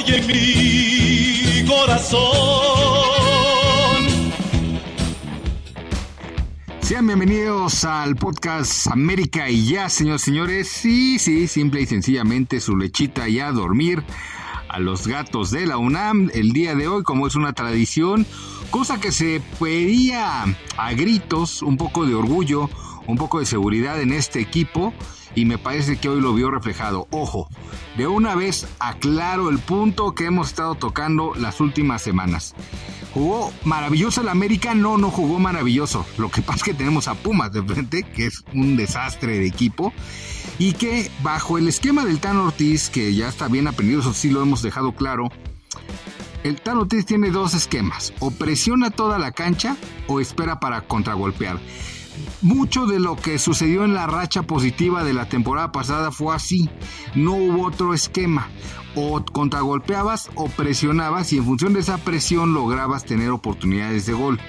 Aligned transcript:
hoy 0.00 0.14
en 0.14 0.26
mi 0.26 1.66
corazón. 1.66 2.20
Sean 6.80 7.06
bienvenidos 7.06 7.84
al 7.84 8.16
podcast 8.16 8.86
América 8.88 9.48
y 9.48 9.66
ya, 9.66 9.88
señores 9.88 10.22
señores. 10.22 10.68
Sí, 10.68 11.18
sí, 11.18 11.46
simple 11.46 11.82
y 11.82 11.86
sencillamente 11.86 12.60
su 12.60 12.76
lechita 12.76 13.28
ya 13.28 13.48
a 13.48 13.52
dormir 13.52 14.02
a 14.68 14.78
los 14.78 15.06
gatos 15.06 15.50
de 15.50 15.66
la 15.66 15.76
UNAM 15.76 16.30
el 16.32 16.52
día 16.52 16.74
de 16.74 16.88
hoy, 16.88 17.02
como 17.02 17.26
es 17.26 17.34
una 17.34 17.52
tradición, 17.52 18.26
cosa 18.70 19.00
que 19.00 19.12
se 19.12 19.42
pedía 19.58 20.44
a 20.76 20.92
gritos, 20.92 21.62
un 21.62 21.76
poco 21.76 22.06
de 22.06 22.14
orgullo, 22.14 22.70
un 23.06 23.16
poco 23.16 23.40
de 23.40 23.46
seguridad 23.46 24.00
en 24.00 24.12
este 24.12 24.40
equipo 24.40 24.92
y 25.34 25.44
me 25.44 25.58
parece 25.58 25.98
que 25.98 26.08
hoy 26.08 26.20
lo 26.20 26.34
vio 26.34 26.50
reflejado. 26.50 27.06
Ojo, 27.10 27.48
de 27.96 28.06
una 28.06 28.34
vez 28.34 28.66
aclaro 28.78 29.48
el 29.48 29.58
punto 29.58 30.14
que 30.14 30.26
hemos 30.26 30.48
estado 30.48 30.74
tocando 30.74 31.32
las 31.36 31.60
últimas 31.60 32.02
semanas. 32.02 32.54
¿Jugó 33.14 33.52
maravilloso 33.64 34.20
el 34.20 34.28
América? 34.28 34.74
No, 34.74 34.96
no 34.96 35.10
jugó 35.10 35.38
maravilloso. 35.38 36.06
Lo 36.16 36.30
que 36.30 36.42
pasa 36.42 36.58
es 36.58 36.62
que 36.62 36.74
tenemos 36.74 37.08
a 37.08 37.14
Pumas 37.14 37.52
de 37.52 37.62
frente, 37.62 38.02
que 38.04 38.26
es 38.26 38.44
un 38.54 38.76
desastre 38.76 39.38
de 39.38 39.46
equipo. 39.46 39.92
Y 40.58 40.74
que 40.74 41.10
bajo 41.22 41.58
el 41.58 41.68
esquema 41.68 42.04
del 42.04 42.20
Tan 42.20 42.36
Ortiz, 42.36 42.88
que 42.88 43.14
ya 43.14 43.28
está 43.28 43.48
bien 43.48 43.66
aprendido, 43.66 44.00
eso 44.00 44.12
sí 44.12 44.30
lo 44.30 44.42
hemos 44.42 44.62
dejado 44.62 44.92
claro, 44.92 45.28
el 46.44 46.60
Tan 46.60 46.78
Ortiz 46.78 47.04
tiene 47.04 47.30
dos 47.30 47.54
esquemas. 47.54 48.12
O 48.20 48.30
presiona 48.30 48.90
toda 48.90 49.18
la 49.18 49.32
cancha 49.32 49.76
o 50.06 50.20
espera 50.20 50.60
para 50.60 50.82
contragolpear. 50.82 51.58
Mucho 52.42 52.86
de 52.86 53.00
lo 53.00 53.16
que 53.16 53.38
sucedió 53.38 53.84
en 53.84 53.94
la 53.94 54.06
racha 54.06 54.42
positiva 54.42 55.04
de 55.04 55.12
la 55.12 55.28
temporada 55.28 55.72
pasada 55.72 56.10
fue 56.10 56.34
así. 56.34 56.70
No 57.14 57.32
hubo 57.32 57.66
otro 57.66 57.94
esquema. 57.94 58.48
O 58.94 59.24
contragolpeabas 59.24 60.30
o 60.34 60.48
presionabas 60.48 61.32
y 61.32 61.38
en 61.38 61.44
función 61.44 61.74
de 61.74 61.80
esa 61.80 61.98
presión 61.98 62.54
lograbas 62.54 63.04
tener 63.04 63.30
oportunidades 63.30 64.06
de 64.06 64.14
gol. 64.14 64.40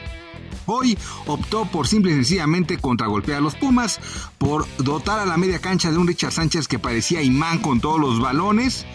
Hoy 0.65 0.97
optó 1.25 1.65
por 1.65 1.87
simple 1.87 2.11
y 2.11 2.15
sencillamente 2.15 2.77
contragolpear 2.77 3.39
a 3.39 3.41
los 3.41 3.55
Pumas, 3.55 3.99
por 4.37 4.65
dotar 4.77 5.19
a 5.19 5.25
la 5.25 5.37
media 5.37 5.59
cancha 5.59 5.91
de 5.91 5.97
un 5.97 6.07
Richard 6.07 6.31
Sánchez 6.31 6.67
que 6.67 6.79
parecía 6.79 7.21
imán 7.21 7.59
con 7.59 7.81
todos 7.81 7.99
los 7.99 8.19
balones 8.19 8.85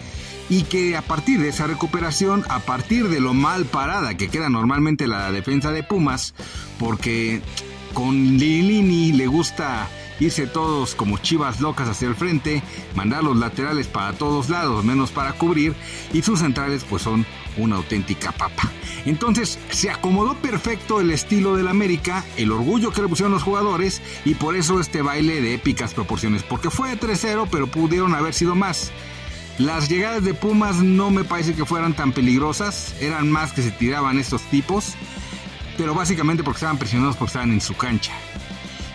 y 0.48 0.62
que 0.62 0.97
a 0.97 1.02
partir 1.02 1.41
de 1.41 1.48
esa 1.48 1.66
recuperación, 1.66 2.44
a 2.48 2.60
partir 2.60 3.08
de 3.08 3.20
lo 3.20 3.34
mal 3.34 3.64
parada 3.64 4.16
que 4.16 4.28
queda 4.28 4.48
normalmente 4.48 5.06
la 5.06 5.32
defensa 5.32 5.72
de 5.72 5.82
Pumas, 5.82 6.34
porque 6.78 7.42
con 7.97 8.36
Lilini 8.36 9.12
le 9.12 9.27
gusta 9.27 9.89
irse 10.20 10.47
todos 10.47 10.94
como 10.94 11.16
chivas 11.16 11.62
locas 11.62 11.89
hacia 11.89 12.08
el 12.08 12.14
frente, 12.14 12.62
mandar 12.94 13.25
los 13.25 13.38
laterales 13.38 13.86
para 13.86 14.12
todos 14.12 14.50
lados, 14.50 14.84
menos 14.84 15.12
para 15.12 15.33
cubrir, 15.33 15.75
y 16.12 16.20
sus 16.20 16.41
centrales 16.41 16.84
pues 16.86 17.00
son 17.00 17.25
una 17.56 17.77
auténtica 17.77 18.33
papa. 18.33 18.70
Entonces 19.06 19.58
se 19.70 19.88
acomodó 19.88 20.34
perfecto 20.34 21.00
el 21.00 21.11
estilo 21.11 21.56
del 21.56 21.69
América, 21.69 22.22
el 22.36 22.53
orgullo 22.53 22.92
que 22.92 23.00
le 23.00 23.08
pusieron 23.08 23.33
los 23.33 23.42
jugadores, 23.42 24.03
y 24.27 24.34
por 24.34 24.56
eso 24.56 24.78
este 24.78 25.00
baile 25.00 25.41
de 25.41 25.55
épicas 25.55 25.94
proporciones, 25.94 26.42
porque 26.42 26.69
fue 26.69 26.91
de 26.91 27.00
3-0, 27.00 27.48
pero 27.50 27.66
pudieron 27.66 28.14
haber 28.14 28.34
sido 28.34 28.55
más. 28.55 28.91
Las 29.56 29.88
llegadas 29.88 30.22
de 30.22 30.34
Pumas 30.34 30.83
no 30.83 31.10
me 31.10 31.25
parece 31.25 31.55
que 31.55 31.64
fueran 31.64 31.97
tan 31.97 32.12
peligrosas, 32.12 32.94
eran 33.00 33.31
más 33.31 33.55
que 33.55 33.62
se 33.62 33.70
tiraban 33.70 34.19
estos 34.19 34.42
tipos 34.42 34.97
pero 35.77 35.94
básicamente 35.94 36.42
porque 36.42 36.58
estaban 36.58 36.78
presionados 36.78 37.16
porque 37.16 37.30
estaban 37.30 37.52
en 37.52 37.60
su 37.60 37.77
cancha. 37.77 38.12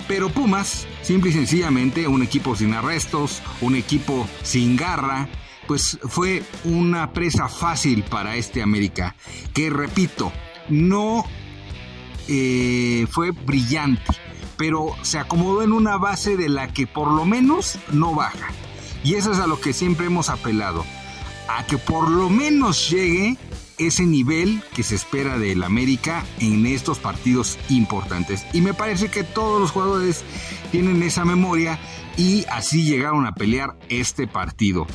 Pero 0.08 0.30
Pumas, 0.30 0.88
simple 1.02 1.30
y 1.30 1.34
sencillamente, 1.34 2.08
un 2.08 2.22
equipo 2.22 2.56
sin 2.56 2.74
arrestos, 2.74 3.42
un 3.62 3.76
equipo 3.76 4.28
sin 4.44 4.76
garra, 4.76 5.30
pues 5.68 6.00
fue 6.04 6.44
una 6.64 7.14
presa 7.14 7.48
fácil 7.48 8.04
para 8.04 8.36
este 8.36 8.62
América, 8.62 9.16
que 9.54 9.70
repito, 9.70 10.34
no 10.70 11.24
eh, 12.28 13.08
fue 13.10 13.32
brillante, 13.32 14.04
pero 14.58 14.96
se 15.02 15.18
acomodó 15.18 15.64
en 15.64 15.72
una 15.72 15.98
base 15.98 16.36
de 16.36 16.50
la 16.50 16.68
que 16.74 16.88
por 16.88 17.10
lo 17.10 17.26
menos 17.26 17.80
no 17.92 18.14
baja. 18.14 18.50
Y 19.04 19.16
eso 19.16 19.32
es 19.32 19.40
a 19.40 19.48
lo 19.48 19.60
que 19.60 19.74
siempre 19.74 20.08
hemos 20.08 20.30
apelado, 20.30 20.86
a 21.48 21.66
que 21.66 21.78
por 21.78 22.10
lo 22.10 22.30
menos 22.30 22.90
llegue 22.90 23.38
ese 23.88 24.06
nivel 24.06 24.62
que 24.76 24.84
se 24.84 24.96
espera 24.96 25.38
del 25.38 25.64
América 25.64 26.24
en 26.40 26.66
estos 26.66 27.00
partidos 27.00 27.58
importantes. 27.70 28.46
Y 28.54 28.62
me 28.62 28.74
parece 28.74 29.10
que 29.10 29.24
todos 29.24 29.60
los 29.60 29.72
jugadores 29.72 30.24
tienen 30.72 31.02
esa 31.04 31.26
memoria 31.26 31.80
y 32.18 32.46
así 32.52 32.84
llegaron 32.84 33.26
a 33.26 33.34
pelear 33.34 33.78
este 33.90 34.28
partido. 34.28 34.86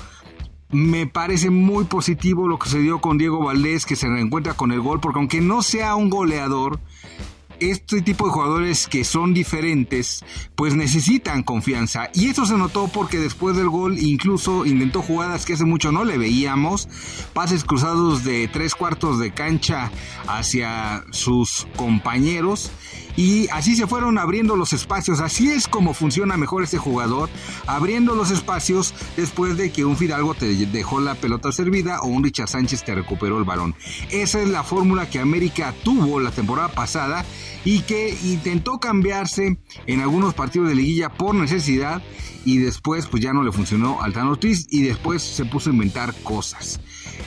Me 0.70 1.06
parece 1.06 1.50
muy 1.50 1.84
positivo 1.84 2.48
lo 2.48 2.58
que 2.58 2.68
se 2.68 2.80
dio 2.80 3.00
con 3.00 3.18
Diego 3.18 3.44
Valdés, 3.44 3.86
que 3.86 3.96
se 3.96 4.08
reencuentra 4.08 4.54
con 4.54 4.72
el 4.72 4.80
gol, 4.80 5.00
porque 5.00 5.18
aunque 5.18 5.40
no 5.40 5.62
sea 5.62 5.94
un 5.94 6.10
goleador, 6.10 6.80
este 7.60 8.02
tipo 8.02 8.26
de 8.26 8.32
jugadores 8.32 8.86
que 8.86 9.04
son 9.04 9.34
diferentes, 9.34 10.24
pues 10.54 10.74
necesitan 10.74 11.42
confianza. 11.42 12.10
Y 12.14 12.28
eso 12.28 12.46
se 12.46 12.56
notó 12.56 12.88
porque 12.88 13.18
después 13.18 13.56
del 13.56 13.68
gol 13.68 13.98
incluso 13.98 14.66
intentó 14.66 15.02
jugadas 15.02 15.44
que 15.44 15.54
hace 15.54 15.64
mucho 15.64 15.92
no 15.92 16.04
le 16.04 16.18
veíamos, 16.18 16.88
pases 17.32 17.64
cruzados 17.64 18.24
de 18.24 18.48
tres 18.48 18.74
cuartos 18.74 19.18
de 19.18 19.32
cancha 19.32 19.90
hacia 20.26 21.04
sus 21.10 21.66
compañeros 21.76 22.70
y 23.16 23.48
así 23.48 23.74
se 23.76 23.86
fueron 23.86 24.18
abriendo 24.18 24.56
los 24.56 24.72
espacios. 24.72 25.20
Así 25.20 25.50
es 25.50 25.68
como 25.68 25.94
funciona 25.94 26.36
mejor 26.36 26.62
este 26.62 26.78
jugador, 26.78 27.28
abriendo 27.66 28.14
los 28.14 28.30
espacios 28.30 28.94
después 29.16 29.56
de 29.56 29.70
que 29.72 29.84
un 29.84 29.96
Fidalgo 29.96 30.34
te 30.34 30.46
dejó 30.66 31.00
la 31.00 31.14
pelota 31.14 31.50
servida 31.52 32.00
o 32.00 32.06
un 32.06 32.22
Richard 32.22 32.48
Sánchez 32.48 32.84
te 32.84 32.94
recuperó 32.94 33.38
el 33.38 33.44
balón. 33.44 33.74
Esa 34.10 34.40
es 34.40 34.48
la 34.48 34.62
fórmula 34.62 35.08
que 35.08 35.18
América 35.18 35.74
tuvo 35.82 36.20
la 36.20 36.30
temporada 36.30 36.68
pasada 36.68 37.24
y 37.64 37.80
que 37.80 38.16
intentó 38.24 38.78
cambiarse 38.78 39.58
en 39.86 40.00
algunos 40.00 40.34
partidos 40.34 40.68
de 40.68 40.74
liguilla 40.74 41.08
por 41.08 41.34
necesidad 41.34 42.02
y 42.44 42.58
después 42.58 43.06
pues 43.06 43.22
ya 43.22 43.32
no 43.32 43.42
le 43.42 43.52
funcionó 43.52 44.00
al 44.02 44.12
Tan 44.12 44.28
Ortiz 44.28 44.66
y 44.70 44.82
después 44.82 45.22
se 45.22 45.44
puso 45.44 45.70
a 45.70 45.72
inventar 45.72 46.14
cosas. 46.22 46.80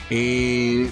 Eh, 0.09 0.89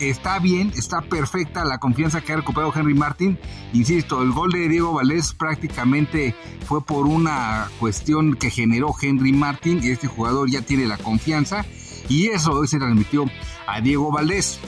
está 0.00 0.38
bien, 0.38 0.72
está 0.76 1.00
perfecta 1.02 1.64
la 1.64 1.78
confianza 1.78 2.20
que 2.20 2.32
ha 2.32 2.36
recuperado 2.36 2.72
Henry 2.74 2.94
Martin. 2.94 3.38
Insisto, 3.72 4.22
el 4.22 4.32
gol 4.32 4.52
de 4.52 4.68
Diego 4.68 4.92
Valdés 4.92 5.32
prácticamente 5.32 6.34
fue 6.66 6.84
por 6.84 7.06
una 7.06 7.68
cuestión 7.78 8.34
que 8.34 8.50
generó 8.50 8.94
Henry 9.00 9.32
Martin 9.32 9.80
y 9.82 9.90
este 9.90 10.06
jugador 10.06 10.50
ya 10.50 10.62
tiene 10.62 10.86
la 10.86 10.98
confianza 10.98 11.64
y 12.08 12.28
eso 12.28 12.52
hoy 12.52 12.68
se 12.68 12.78
transmitió 12.78 13.26
a 13.66 13.80
Diego 13.80 14.10
Valdés. 14.10 14.58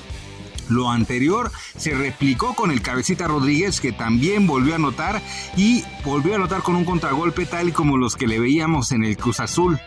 Lo 0.69 0.89
anterior 0.89 1.51
se 1.77 1.95
replicó 1.95 2.55
con 2.55 2.71
el 2.71 2.81
cabecita 2.81 3.27
Rodríguez 3.27 3.81
que 3.81 3.91
también 3.91 4.47
volvió 4.47 4.75
a 4.75 4.77
anotar 4.77 5.21
y 5.57 5.83
volvió 6.05 6.35
a 6.35 6.37
anotar 6.37 6.63
con 6.63 6.77
un 6.77 6.85
contragolpe 6.85 7.45
tal 7.45 7.71
y 7.71 7.73
como 7.73 7.97
los 7.97 8.17
que 8.17 8.29
le 8.29 8.39
veíamos 8.39 8.93
en 8.93 9.05
el 9.05 9.17
Cruz 9.17 9.41
Azul. 9.41 9.81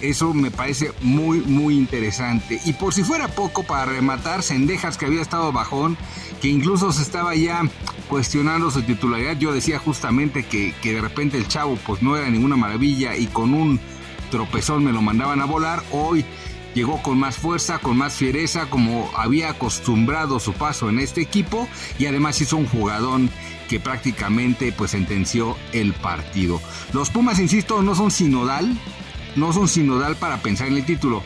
Eso 0.00 0.34
me 0.34 0.50
parece 0.50 0.92
muy, 1.00 1.40
muy 1.40 1.76
interesante. 1.76 2.60
Y 2.64 2.74
por 2.74 2.94
si 2.94 3.02
fuera 3.02 3.28
poco, 3.28 3.62
para 3.62 3.86
rematar, 3.86 4.42
Sendejas, 4.42 4.98
que 4.98 5.06
había 5.06 5.22
estado 5.22 5.52
bajón, 5.52 5.96
que 6.40 6.48
incluso 6.48 6.92
se 6.92 7.02
estaba 7.02 7.34
ya 7.34 7.62
cuestionando 8.08 8.70
su 8.70 8.82
titularidad. 8.82 9.38
Yo 9.38 9.52
decía 9.52 9.78
justamente 9.78 10.44
que, 10.44 10.74
que 10.82 10.94
de 10.94 11.00
repente 11.00 11.38
el 11.38 11.48
chavo, 11.48 11.78
pues 11.86 12.02
no 12.02 12.16
era 12.16 12.28
ninguna 12.28 12.56
maravilla 12.56 13.16
y 13.16 13.26
con 13.26 13.54
un 13.54 13.80
tropezón 14.30 14.84
me 14.84 14.92
lo 14.92 15.00
mandaban 15.00 15.40
a 15.40 15.46
volar. 15.46 15.82
Hoy 15.90 16.24
llegó 16.74 17.00
con 17.02 17.18
más 17.18 17.36
fuerza, 17.36 17.78
con 17.78 17.96
más 17.96 18.14
fiereza, 18.14 18.66
como 18.68 19.10
había 19.16 19.50
acostumbrado 19.50 20.40
su 20.40 20.52
paso 20.52 20.88
en 20.88 20.98
este 20.98 21.20
equipo 21.20 21.68
y 21.98 22.06
además 22.06 22.40
hizo 22.40 22.56
un 22.56 22.66
jugadón 22.66 23.30
que 23.68 23.80
prácticamente 23.80 24.72
pues 24.72 24.90
sentenció 24.90 25.56
el 25.72 25.92
partido. 25.94 26.60
Los 26.92 27.10
Pumas, 27.10 27.38
insisto, 27.38 27.82
no 27.82 27.94
son 27.94 28.10
sinodal, 28.10 28.76
no 29.36 29.52
son 29.52 29.68
sinodal 29.68 30.16
para 30.16 30.42
pensar 30.42 30.68
en 30.68 30.76
el 30.76 30.84
título. 30.84 31.22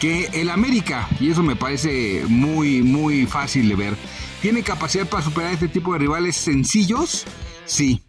Que 0.00 0.26
el 0.32 0.50
América, 0.50 1.08
y 1.18 1.30
eso 1.30 1.42
me 1.42 1.56
parece 1.56 2.24
muy, 2.28 2.82
muy 2.82 3.26
fácil 3.26 3.68
de 3.68 3.74
ver, 3.74 3.96
¿tiene 4.40 4.62
capacidad 4.62 5.08
para 5.08 5.24
superar 5.24 5.52
este 5.52 5.68
tipo 5.68 5.92
de 5.92 5.98
rivales 5.98 6.36
sencillos? 6.36 7.24
Sí, 7.64 8.02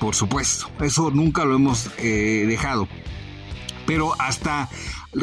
por 0.00 0.14
supuesto, 0.14 0.68
eso 0.80 1.10
nunca 1.10 1.44
lo 1.44 1.54
hemos 1.54 1.90
eh, 1.98 2.44
dejado. 2.48 2.88
Pero 3.86 4.20
hasta 4.20 4.68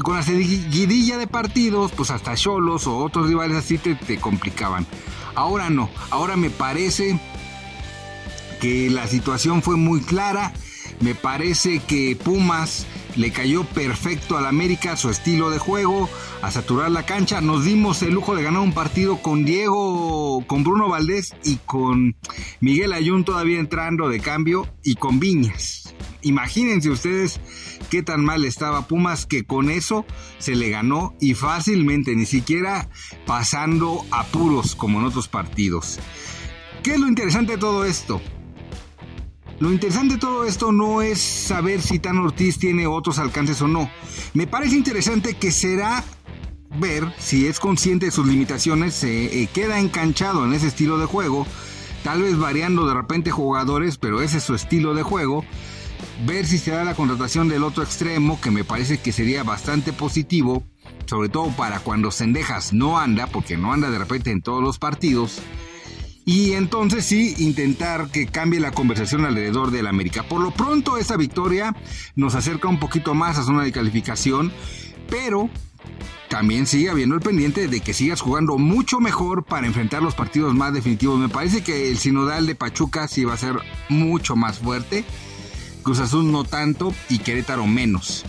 con 0.02 0.16
la 0.16 0.24
seguidilla 0.24 1.18
de 1.18 1.28
partidos, 1.28 1.92
pues 1.92 2.10
hasta 2.10 2.36
Cholos 2.36 2.88
o 2.88 2.98
otros 2.98 3.28
rivales 3.28 3.58
así 3.58 3.78
te, 3.78 3.96
te 3.96 4.18
complicaban. 4.18 4.88
Ahora 5.36 5.70
no, 5.70 5.90
ahora 6.10 6.38
me 6.38 6.50
parece 6.50 7.20
que 8.60 8.90
la 8.90 9.08
situación 9.08 9.62
fue 9.62 9.76
muy 9.76 10.02
clara. 10.02 10.54
Me 11.02 11.16
parece 11.16 11.80
que 11.80 12.16
Pumas 12.16 12.88
le 13.16 13.32
cayó 13.32 13.64
perfecto 13.64 14.38
al 14.38 14.46
América 14.46 14.98
su 14.98 15.10
estilo 15.10 15.50
de 15.50 15.60
juego, 15.60 16.10
a 16.42 16.52
saturar 16.52 16.92
la 16.92 17.06
cancha. 17.06 17.42
Nos 17.42 17.66
dimos 17.66 18.02
el 18.02 18.14
lujo 18.14 18.36
de 18.36 18.44
ganar 18.44 18.62
un 18.62 18.74
partido 18.74 19.18
con 19.18 19.46
Diego, 19.46 20.44
con 20.48 20.64
Bruno 20.64 20.90
Valdés 20.90 21.36
y 21.44 21.58
con 21.66 22.16
Miguel 22.60 22.94
Ayun 22.94 23.24
todavía 23.24 23.60
entrando 23.60 24.10
de 24.10 24.20
cambio 24.20 24.68
y 24.84 24.96
con 24.96 25.20
Viñas. 25.20 25.94
Imagínense 26.22 26.90
ustedes 26.90 27.40
qué 27.90 28.02
tan 28.02 28.24
mal 28.24 28.46
estaba 28.46 28.88
Pumas 28.88 29.26
que 29.26 29.44
con 29.44 29.70
eso 29.70 30.06
se 30.40 30.56
le 30.56 30.70
ganó 30.70 31.16
y 31.20 31.34
fácilmente, 31.34 32.16
ni 32.16 32.26
siquiera 32.26 32.90
pasando 33.26 34.06
apuros 34.12 34.76
como 34.76 35.00
en 35.00 35.06
otros 35.06 35.28
partidos. 35.28 36.00
¿Qué 36.82 36.94
es 36.94 37.00
lo 37.00 37.08
interesante 37.08 37.54
de 37.54 37.58
todo 37.58 37.86
esto? 37.86 38.22
Lo 39.64 39.72
interesante 39.72 40.16
de 40.16 40.20
todo 40.20 40.44
esto 40.44 40.74
no 40.74 41.02
es 41.02 41.22
saber 41.22 41.82
si 41.82 41.98
Tan 41.98 42.18
Ortiz 42.18 42.60
tiene 42.60 42.86
otros 42.86 43.18
alcances 43.18 43.62
o 43.62 43.68
no. 43.70 43.90
Me 44.34 44.46
parece 44.46 44.76
interesante 44.76 45.36
que 45.36 45.54
será 45.54 46.04
ver 46.82 47.06
si 47.18 47.48
es 47.48 47.62
consciente 47.62 48.08
de 48.08 48.12
sus 48.12 48.28
limitaciones, 48.28 48.94
se 48.94 49.42
eh, 49.42 49.48
queda 49.54 49.80
enganchado 49.80 50.44
en 50.44 50.52
ese 50.52 50.68
estilo 50.68 50.98
de 50.98 51.06
juego, 51.06 51.48
tal 52.04 52.24
vez 52.24 52.38
variando 52.38 52.86
de 52.86 52.94
repente 52.94 53.32
jugadores, 53.32 53.98
pero 53.98 54.22
ese 54.22 54.40
es 54.40 54.44
su 54.44 54.54
estilo 54.54 54.96
de 54.96 55.04
juego. 55.04 55.46
Ver 56.26 56.46
si 56.46 56.58
se 56.58 56.72
da 56.72 56.84
la 56.84 56.94
contratación 56.94 57.48
del 57.48 57.64
otro 57.64 57.84
extremo, 57.84 58.42
que 58.42 58.52
me 58.52 58.66
parece 58.66 59.00
que 59.00 59.14
sería 59.14 59.44
bastante 59.44 59.94
positivo, 59.94 60.66
sobre 61.06 61.30
todo 61.30 61.48
para 61.56 61.80
cuando 61.80 62.12
Sendejas 62.12 62.74
no 62.74 63.00
anda, 63.00 63.28
porque 63.28 63.56
no 63.56 63.72
anda 63.72 63.90
de 63.90 64.00
repente 64.00 64.30
en 64.30 64.42
todos 64.42 64.62
los 64.62 64.78
partidos 64.78 65.42
y 66.26 66.54
entonces 66.54 67.06
sí 67.06 67.36
intentar 67.40 68.10
que 68.10 68.28
cambie 68.28 68.60
la 68.60 68.72
conversación 68.72 69.26
alrededor 69.26 69.72
del 69.72 69.88
América. 69.88 70.24
Por 70.24 70.42
lo 70.42 70.52
pronto 70.52 70.98
esta 70.98 71.18
victoria 71.18 71.76
nos 72.16 72.36
acerca 72.36 72.68
un 72.68 72.80
poquito 72.80 73.14
más 73.14 73.38
a 73.38 73.44
zona 73.44 73.64
de 73.64 73.72
calificación, 73.72 74.52
pero 75.10 75.50
también 76.30 76.66
sigue 76.66 76.90
habiendo 76.90 77.16
el 77.16 77.22
pendiente 77.22 77.68
de 77.68 77.82
que 77.82 77.94
sigas 77.94 78.22
jugando 78.22 78.58
mucho 78.58 79.00
mejor 79.00 79.44
para 79.44 79.68
enfrentar 79.68 80.02
los 80.02 80.16
partidos 80.16 80.56
más 80.56 80.74
definitivos. 80.74 81.20
Me 81.20 81.30
parece 81.30 81.64
que 81.64 81.92
el 81.92 81.98
sinodal 81.98 82.48
de 82.48 82.56
Pachuca 82.56 83.08
sí 83.08 83.24
va 83.26 83.34
a 83.34 83.38
ser 83.38 83.56
mucho 83.90 84.36
más 84.36 84.60
fuerte, 84.60 85.04
Cruz 85.84 86.00
Azul 86.00 86.32
no 86.32 86.44
tanto 86.44 86.94
y 87.10 87.20
Querétaro 87.20 87.68
menos. 87.68 88.24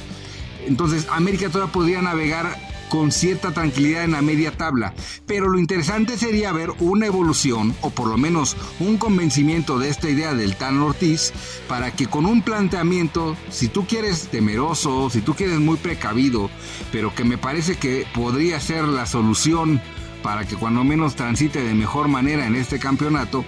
Entonces 0.67 1.07
América 1.11 1.49
todavía 1.49 1.73
podría 1.73 2.03
navegar 2.03 2.59
con 2.89 3.13
cierta 3.13 3.53
tranquilidad 3.53 4.05
en 4.05 4.13
la 4.13 4.23
media 4.23 4.57
tabla. 4.57 4.95
Pero 5.27 5.49
lo 5.49 5.59
interesante 5.59 6.19
sería 6.19 6.53
ver 6.53 6.71
una 6.81 7.07
evolución 7.07 7.75
o 7.81 7.91
por 7.91 8.09
lo 8.09 8.17
menos 8.17 8.57
un 8.81 8.97
convencimiento 8.97 9.79
de 9.79 9.89
esta 9.89 10.09
idea 10.09 10.35
del 10.35 10.57
Tan 10.57 10.81
Ortiz 10.81 11.33
para 11.69 11.91
que 11.91 12.07
con 12.07 12.27
un 12.27 12.43
planteamiento, 12.43 13.37
si 13.51 13.69
tú 13.69 13.87
quieres 13.87 14.29
temeroso, 14.29 15.11
si 15.11 15.21
tú 15.21 15.35
quieres 15.35 15.59
muy 15.59 15.77
precavido, 15.77 16.51
pero 16.93 17.15
que 17.15 17.25
me 17.25 17.39
parece 17.39 17.77
que 17.77 18.07
podría 18.15 18.61
ser 18.61 18.85
la 18.85 19.07
solución 19.07 19.81
para 20.23 20.47
que 20.47 20.57
cuando 20.57 20.85
menos 20.85 21.17
transite 21.17 21.63
de 21.63 21.75
mejor 21.75 22.09
manera 22.09 22.47
en 22.47 22.55
este 22.57 22.79
campeonato, 22.79 23.45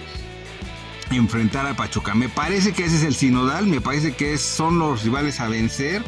enfrentar 1.11 1.65
a 1.65 1.75
Pachuca. 1.75 2.13
Me 2.13 2.29
parece 2.29 2.73
que 2.73 2.85
ese 2.85 2.97
es 2.97 3.03
el 3.03 3.15
sinodal, 3.15 3.67
me 3.67 3.81
parece 3.81 4.13
que 4.13 4.37
son 4.37 4.79
los 4.79 5.03
rivales 5.03 5.39
a 5.39 5.47
vencer 5.47 6.03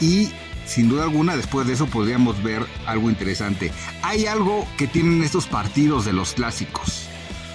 y 0.00 0.30
sin 0.68 0.88
duda 0.88 1.04
alguna 1.04 1.34
después 1.34 1.66
de 1.66 1.72
eso 1.72 1.86
podríamos 1.86 2.42
ver 2.42 2.64
algo 2.86 3.08
interesante. 3.08 3.72
Hay 4.02 4.26
algo 4.26 4.66
que 4.76 4.86
tienen 4.86 5.24
estos 5.24 5.46
partidos 5.46 6.04
de 6.04 6.12
los 6.12 6.34
clásicos. 6.34 7.08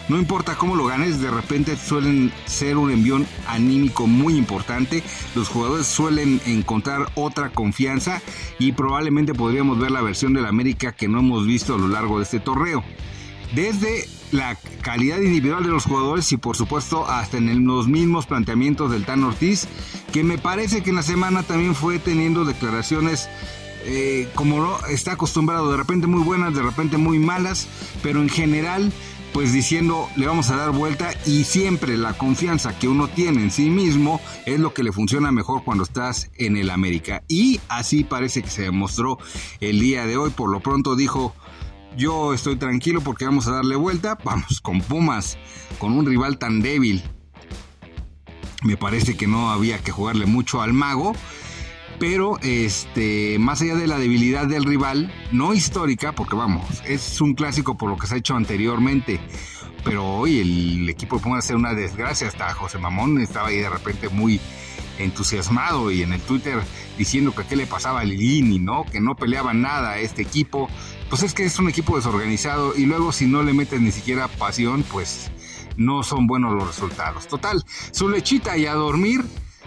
No 0.09 0.17
importa 0.17 0.55
cómo 0.55 0.75
lo 0.75 0.85
ganes, 0.85 1.21
de 1.21 1.31
repente 1.31 1.77
suelen 1.77 2.33
ser 2.45 2.75
un 2.75 2.91
envión 2.91 3.25
anímico 3.47 4.05
muy 4.05 4.35
importante. 4.35 5.01
Los 5.33 5.47
jugadores 5.47 5.85
suelen 5.85 6.41
encontrar 6.45 7.09
otra 7.15 7.51
confianza 7.51 8.21
y 8.59 8.73
probablemente 8.73 9.33
podríamos 9.33 9.79
ver 9.79 9.91
la 9.91 10.01
versión 10.01 10.33
del 10.33 10.45
América 10.45 10.91
que 10.91 11.07
no 11.07 11.19
hemos 11.19 11.45
visto 11.45 11.75
a 11.75 11.77
lo 11.77 11.87
largo 11.87 12.17
de 12.17 12.23
este 12.23 12.41
torneo. 12.41 12.83
Desde 13.55 14.09
la 14.33 14.57
calidad 14.81 15.21
individual 15.21 15.63
de 15.63 15.69
los 15.69 15.85
jugadores 15.85 16.31
y 16.31 16.37
por 16.37 16.57
supuesto 16.57 17.07
hasta 17.07 17.37
en 17.37 17.65
los 17.65 17.87
mismos 17.87 18.25
planteamientos 18.25 18.91
del 18.91 19.05
Tan 19.05 19.23
Ortiz, 19.23 19.67
que 20.11 20.23
me 20.23 20.37
parece 20.37 20.81
que 20.81 20.89
en 20.89 20.97
la 20.97 21.03
semana 21.03 21.43
también 21.43 21.75
fue 21.75 21.99
teniendo 21.99 22.43
declaraciones 22.43 23.29
eh, 23.85 24.27
como 24.33 24.77
está 24.89 25.13
acostumbrado, 25.13 25.69
de 25.69 25.77
repente 25.77 26.07
muy 26.07 26.23
buenas, 26.23 26.55
de 26.55 26.63
repente 26.63 26.97
muy 26.97 27.19
malas, 27.19 27.67
pero 28.01 28.21
en 28.21 28.29
general 28.29 28.91
pues 29.33 29.51
diciendo 29.51 30.09
le 30.15 30.27
vamos 30.27 30.49
a 30.51 30.55
dar 30.55 30.71
vuelta 30.71 31.11
y 31.25 31.43
siempre 31.43 31.97
la 31.97 32.13
confianza 32.13 32.77
que 32.77 32.87
uno 32.87 33.07
tiene 33.07 33.41
en 33.41 33.51
sí 33.51 33.69
mismo 33.69 34.21
es 34.45 34.59
lo 34.59 34.73
que 34.73 34.83
le 34.83 34.91
funciona 34.91 35.31
mejor 35.31 35.63
cuando 35.63 35.83
estás 35.83 36.29
en 36.35 36.55
el 36.55 36.69
América. 36.69 37.23
Y 37.27 37.59
así 37.67 38.03
parece 38.03 38.43
que 38.43 38.49
se 38.49 38.63
demostró 38.63 39.17
el 39.59 39.79
día 39.79 40.05
de 40.05 40.17
hoy. 40.17 40.29
Por 40.29 40.51
lo 40.51 40.59
pronto 40.59 40.95
dijo, 40.95 41.35
yo 41.97 42.33
estoy 42.33 42.55
tranquilo 42.55 43.01
porque 43.01 43.25
vamos 43.25 43.47
a 43.47 43.51
darle 43.51 43.75
vuelta. 43.75 44.17
Vamos, 44.23 44.61
con 44.61 44.81
Pumas, 44.81 45.37
con 45.79 45.93
un 45.93 46.05
rival 46.05 46.37
tan 46.37 46.61
débil. 46.61 47.03
Me 48.63 48.77
parece 48.77 49.17
que 49.17 49.27
no 49.27 49.51
había 49.51 49.79
que 49.79 49.91
jugarle 49.91 50.25
mucho 50.25 50.61
al 50.61 50.73
mago. 50.73 51.13
Pero 51.99 52.39
este, 52.41 53.37
más 53.39 53.61
allá 53.61 53.75
de 53.75 53.87
la 53.87 53.99
debilidad 53.99 54.47
del 54.47 54.65
rival, 54.65 55.13
no 55.31 55.53
histórica, 55.53 56.11
porque 56.11 56.35
vamos, 56.35 56.65
es 56.85 57.21
un 57.21 57.33
clásico 57.33 57.77
por 57.77 57.89
lo 57.89 57.97
que 57.97 58.07
se 58.07 58.15
ha 58.15 58.17
hecho 58.17 58.35
anteriormente. 58.35 59.19
Pero 59.83 60.05
hoy 60.05 60.39
el 60.39 60.89
equipo 60.89 61.17
de 61.17 61.23
Pumas 61.23 61.45
hacer 61.45 61.55
una 61.55 61.73
desgracia. 61.73 62.27
Hasta 62.27 62.53
José 62.53 62.79
Mamón 62.79 63.21
estaba 63.21 63.49
ahí 63.49 63.57
de 63.57 63.69
repente 63.69 64.09
muy 64.09 64.39
entusiasmado 64.99 65.91
y 65.91 66.03
en 66.03 66.13
el 66.13 66.21
Twitter 66.21 66.59
diciendo 66.97 67.33
que 67.33 67.43
qué 67.43 67.55
le 67.55 67.67
pasaba 67.67 68.01
a 68.01 68.03
Lilini, 68.03 68.59
¿no? 68.59 68.85
Que 68.85 68.99
no 68.99 69.15
peleaba 69.15 69.53
nada 69.53 69.91
a 69.91 69.99
este 69.99 70.21
equipo 70.21 70.69
pues 71.13 71.21
es 71.21 71.35
que 71.35 71.45
es 71.45 71.59
un 71.59 71.69
equipo 71.69 71.95
desorganizado 71.95 72.75
y 72.75 72.87
luego 72.87 73.11
si 73.11 73.27
no 73.27 73.43
le 73.43 73.53
metes 73.53 73.79
ni 73.79 73.91
siquiera 73.91 74.27
pasión, 74.27 74.81
pues 74.81 75.29
no 75.77 76.01
son 76.01 76.25
buenos 76.25 76.55
los 76.55 76.65
resultados. 76.65 77.27
Total, 77.27 77.63
su 77.91 78.09
lechita 78.09 78.57
y 78.57 78.65
a 78.65 78.73
dormir. 78.73 79.23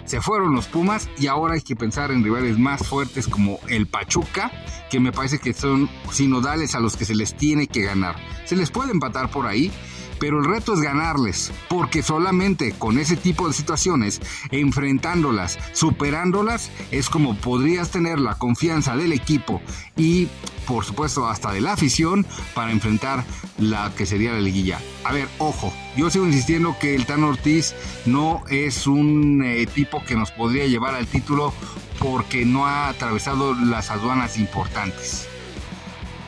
Se 0.06 0.20
fueron 0.20 0.56
los 0.56 0.66
Pumas 0.66 1.08
y 1.16 1.28
ahora 1.28 1.54
hay 1.54 1.62
que 1.62 1.76
pensar 1.76 2.10
en 2.10 2.24
rivales 2.24 2.58
más 2.58 2.84
fuertes 2.84 3.28
como 3.28 3.60
el 3.68 3.86
Pachuca, 3.86 4.50
que 4.90 4.98
me 4.98 5.12
parece 5.12 5.38
que 5.38 5.52
son 5.52 5.88
sinodales 6.10 6.74
a 6.74 6.80
los 6.80 6.96
que 6.96 7.04
se 7.04 7.14
les 7.14 7.36
tiene 7.36 7.68
que 7.68 7.82
ganar. 7.82 8.16
Se 8.44 8.56
les 8.56 8.72
puede 8.72 8.90
empatar 8.90 9.30
por 9.30 9.46
ahí, 9.46 9.70
pero 10.18 10.38
el 10.38 10.44
reto 10.44 10.74
es 10.74 10.80
ganarles, 10.80 11.52
porque 11.68 12.02
solamente 12.02 12.72
con 12.72 12.98
ese 12.98 13.16
tipo 13.16 13.46
de 13.48 13.54
situaciones, 13.54 14.20
enfrentándolas, 14.50 15.58
superándolas, 15.72 16.70
es 16.90 17.08
como 17.08 17.36
podrías 17.36 17.90
tener 17.90 18.18
la 18.18 18.34
confianza 18.34 18.96
del 18.96 19.12
equipo 19.12 19.60
y 19.96 20.28
por 20.66 20.84
supuesto 20.84 21.26
hasta 21.28 21.52
de 21.52 21.60
la 21.60 21.72
afición 21.72 22.26
para 22.54 22.72
enfrentar 22.72 23.24
la 23.58 23.92
que 23.96 24.06
sería 24.06 24.32
la 24.32 24.40
liguilla. 24.40 24.80
A 25.04 25.12
ver, 25.12 25.28
ojo, 25.38 25.72
yo 25.96 26.10
sigo 26.10 26.26
insistiendo 26.26 26.76
que 26.78 26.94
el 26.94 27.06
Tan 27.06 27.24
Ortiz 27.24 27.74
no 28.04 28.42
es 28.48 28.86
un 28.86 29.42
eh, 29.44 29.66
tipo 29.66 30.04
que 30.04 30.16
nos 30.16 30.32
podría 30.32 30.66
llevar 30.66 30.94
al 30.94 31.06
título 31.06 31.54
porque 31.98 32.44
no 32.44 32.66
ha 32.66 32.88
atravesado 32.88 33.54
las 33.54 33.90
aduanas 33.90 34.38
importantes. 34.38 35.28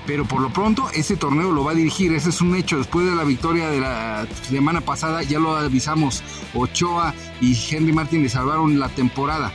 Pero 0.09 0.25
por 0.25 0.41
lo 0.41 0.53
pronto 0.53 0.91
ese 0.93 1.17
torneo 1.17 1.53
lo 1.53 1.63
va 1.63 1.71
a 1.71 1.75
dirigir, 1.75 2.13
ese 2.13 2.31
es 2.31 2.41
un 2.41 2.57
hecho. 2.57 2.79
Después 2.79 3.07
de 3.07 3.15
la 3.15 3.23
victoria 3.23 3.69
de 3.69 3.79
la 3.79 4.27
semana 4.49 4.81
pasada, 4.81 5.23
ya 5.23 5.39
lo 5.39 5.55
avisamos, 5.55 6.25
Ochoa 6.55 7.15
y 7.41 7.57
Henry 7.71 7.93
Martin 7.93 8.25
le 8.25 8.29
salvaron 8.29 8.81
la 8.81 8.89
temporada. 8.89 9.53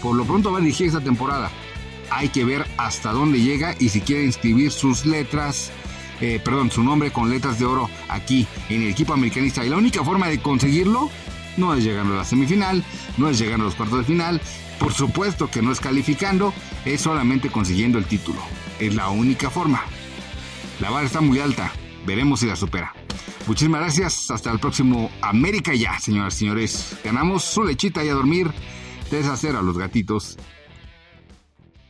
Por 0.00 0.14
lo 0.14 0.24
pronto 0.24 0.52
va 0.52 0.58
a 0.58 0.60
dirigir 0.60 0.86
esa 0.86 1.00
temporada 1.00 1.50
hay 2.10 2.28
que 2.28 2.44
ver 2.44 2.66
hasta 2.76 3.12
dónde 3.12 3.40
llega 3.40 3.74
y 3.78 3.88
si 3.88 4.00
quiere 4.00 4.24
inscribir 4.24 4.70
sus 4.70 5.06
letras, 5.06 5.70
eh, 6.20 6.40
perdón, 6.44 6.70
su 6.70 6.82
nombre 6.82 7.10
con 7.12 7.30
letras 7.30 7.58
de 7.58 7.64
oro 7.64 7.88
aquí 8.08 8.46
en 8.68 8.82
el 8.82 8.88
equipo 8.88 9.14
americanista. 9.14 9.64
Y 9.64 9.68
la 9.68 9.76
única 9.76 10.04
forma 10.04 10.28
de 10.28 10.40
conseguirlo 10.40 11.10
no 11.56 11.74
es 11.74 11.84
llegando 11.84 12.14
a 12.14 12.18
la 12.18 12.24
semifinal, 12.24 12.84
no 13.16 13.28
es 13.28 13.38
llegando 13.38 13.64
a 13.64 13.68
los 13.68 13.74
cuartos 13.74 13.98
de 13.98 14.04
final, 14.04 14.40
por 14.78 14.92
supuesto 14.92 15.50
que 15.50 15.62
no 15.62 15.72
es 15.72 15.80
calificando, 15.80 16.54
es 16.84 17.02
solamente 17.02 17.50
consiguiendo 17.50 17.98
el 17.98 18.06
título. 18.06 18.40
Es 18.78 18.94
la 18.94 19.08
única 19.10 19.50
forma. 19.50 19.82
La 20.80 20.90
barra 20.90 21.06
está 21.06 21.20
muy 21.20 21.38
alta, 21.38 21.72
veremos 22.06 22.40
si 22.40 22.46
la 22.46 22.56
supera. 22.56 22.94
Muchísimas 23.46 23.80
gracias, 23.80 24.30
hasta 24.30 24.50
el 24.50 24.58
próximo 24.58 25.10
América 25.20 25.74
ya, 25.74 25.98
señoras 25.98 26.34
y 26.36 26.38
señores. 26.38 26.96
Ganamos 27.04 27.44
su 27.44 27.64
lechita 27.64 28.04
y 28.04 28.08
a 28.08 28.14
dormir, 28.14 28.50
deshacer 29.10 29.56
a 29.56 29.62
los 29.62 29.76
gatitos 29.76 30.38